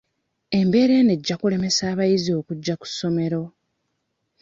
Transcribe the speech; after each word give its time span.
Embeera 0.59 0.93
eno 1.01 1.11
ejja 1.17 1.35
kulemesa 1.41 1.83
abayizi 1.93 2.31
okujja 2.39 2.73
ku 2.79 2.85
ssomero. 2.91 3.43